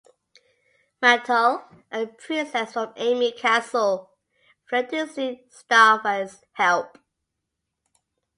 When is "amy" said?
2.95-3.31